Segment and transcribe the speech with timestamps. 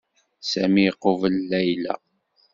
[0.49, 1.93] Sami iqubel Layla.